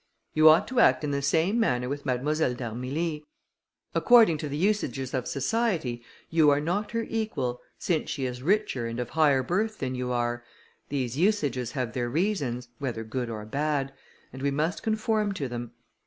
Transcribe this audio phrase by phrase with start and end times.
[0.33, 3.23] You ought to act in the same manner with Mademoiselle d'Armilly.
[3.93, 8.87] According to the usages of society, you are not her equal, since she is richer
[8.87, 10.43] and of higher birth than you are;
[10.89, 13.93] these usages have their reasons, whether good or bad,
[14.33, 15.71] and we must conform to them.